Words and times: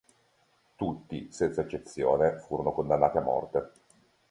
Tutti, 0.75 1.27
senza 1.31 1.61
eccezione, 1.61 2.39
furono 2.39 2.71
condannati 2.71 3.17
a 3.17 3.21
morte. 3.21 3.71